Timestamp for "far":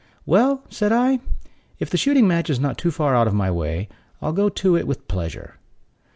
2.89-3.15